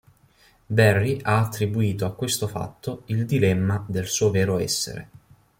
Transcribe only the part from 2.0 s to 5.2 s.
a questo fatto "il dilemma del suo vero essere".